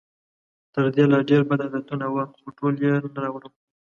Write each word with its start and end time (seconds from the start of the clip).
تر 0.73 0.85
دې 0.95 1.03
لا 1.11 1.19
ډېر 1.29 1.41
بد 1.49 1.61
عادتونه 1.65 2.05
وو، 2.13 2.23
خو 2.41 2.47
ټول 2.57 2.73
یې 2.83 2.93
نه 3.15 3.19
راوړم. 3.23 3.53